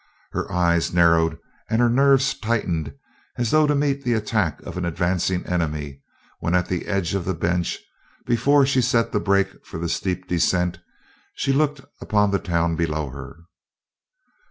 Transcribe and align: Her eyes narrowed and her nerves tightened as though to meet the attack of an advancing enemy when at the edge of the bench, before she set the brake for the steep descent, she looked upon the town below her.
Her 0.31 0.51
eyes 0.51 0.91
narrowed 0.91 1.37
and 1.69 1.79
her 1.79 1.87
nerves 1.87 2.33
tightened 2.33 2.91
as 3.37 3.51
though 3.51 3.67
to 3.67 3.75
meet 3.75 4.03
the 4.03 4.13
attack 4.15 4.59
of 4.63 4.75
an 4.75 4.83
advancing 4.83 5.45
enemy 5.45 6.01
when 6.39 6.55
at 6.55 6.67
the 6.69 6.87
edge 6.87 7.13
of 7.13 7.23
the 7.23 7.35
bench, 7.35 7.77
before 8.25 8.65
she 8.65 8.81
set 8.81 9.11
the 9.11 9.19
brake 9.19 9.63
for 9.63 9.77
the 9.77 9.87
steep 9.87 10.27
descent, 10.27 10.79
she 11.35 11.53
looked 11.53 11.81
upon 12.01 12.31
the 12.31 12.39
town 12.39 12.75
below 12.75 13.09
her. 13.11 13.41